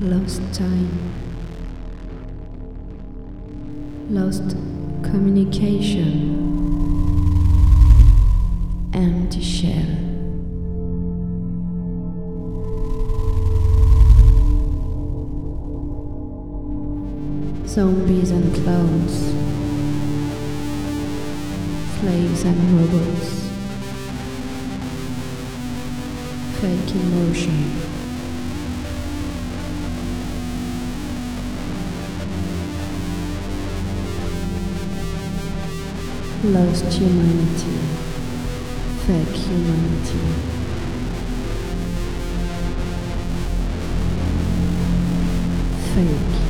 lost 0.00 0.42
time, 0.52 0.90
lost 4.10 4.56
communication, 5.02 6.34
empty 8.92 9.40
shell. 9.40 9.70
Zombies 17.66 18.30
and 18.30 18.54
clones, 18.54 19.12
slaves 22.00 22.44
and 22.44 22.80
robots, 22.80 23.48
fake 26.60 26.94
emotion. 26.94 27.83
Lost 36.52 36.84
humanity, 36.92 37.78
fake 39.06 39.34
humanity. 39.34 40.18
Fake. 45.94 46.44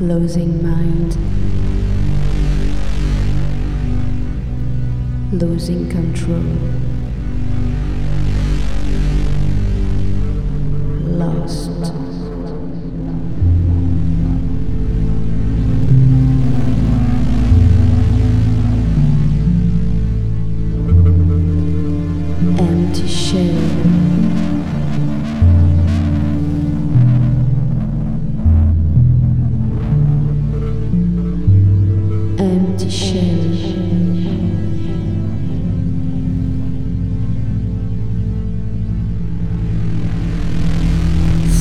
Losing 0.00 0.62
mind, 0.62 1.16
losing 5.32 5.88
control, 5.88 6.42
lost. 11.16 11.71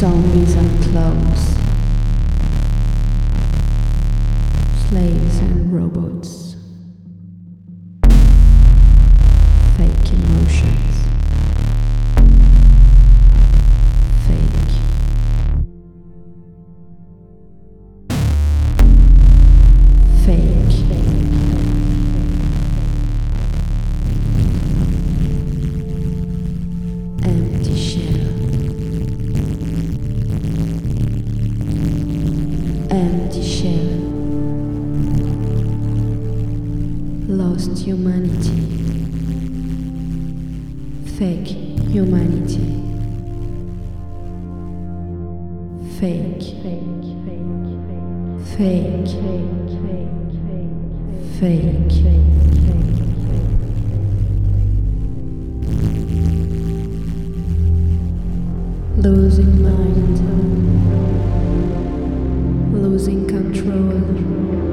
Zombies 0.00 0.54
and 0.56 0.82
clones, 0.82 1.42
slaves 4.88 5.38
and 5.38 5.59
Empty 32.90 33.42
shell. 33.42 33.86
Lost 37.28 37.78
humanity. 37.78 38.60
Fake 41.16 41.46
humanity. 41.46 42.66
Fake. 46.00 46.42
Fake. 46.62 46.90
Fake. 48.56 49.08
Fake. 51.38 51.92
Fake. 51.92 52.30
Losing 58.96 59.62
mind. 59.62 61.19
Losing 63.00 63.26
control. 63.26 64.69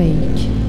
Fake. 0.00 0.59